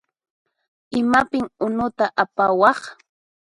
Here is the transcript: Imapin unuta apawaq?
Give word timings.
Imapin 0.99 1.45
unuta 1.65 2.05
apawaq? 2.23 2.79